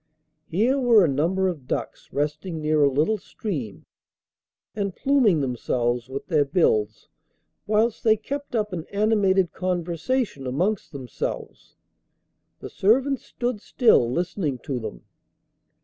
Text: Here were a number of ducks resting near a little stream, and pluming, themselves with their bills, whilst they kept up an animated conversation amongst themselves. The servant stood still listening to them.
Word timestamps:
Here 0.47 0.79
were 0.79 1.05
a 1.05 1.07
number 1.07 1.47
of 1.47 1.67
ducks 1.67 2.11
resting 2.11 2.59
near 2.59 2.81
a 2.81 2.89
little 2.91 3.19
stream, 3.19 3.85
and 4.75 4.95
pluming, 4.95 5.41
themselves 5.41 6.09
with 6.09 6.25
their 6.25 6.43
bills, 6.43 7.07
whilst 7.67 8.03
they 8.03 8.17
kept 8.17 8.55
up 8.55 8.73
an 8.73 8.87
animated 8.91 9.51
conversation 9.51 10.47
amongst 10.47 10.91
themselves. 10.91 11.75
The 12.61 12.69
servant 12.71 13.19
stood 13.19 13.61
still 13.61 14.11
listening 14.11 14.57
to 14.63 14.79
them. 14.79 15.03